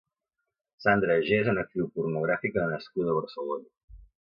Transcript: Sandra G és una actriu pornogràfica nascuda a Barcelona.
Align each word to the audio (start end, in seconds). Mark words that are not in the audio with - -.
Sandra 0.85 1.17
G 1.27 1.35
és 1.41 1.51
una 1.53 1.65
actriu 1.67 1.91
pornogràfica 1.99 2.67
nascuda 2.73 3.15
a 3.15 3.21
Barcelona. 3.21 3.97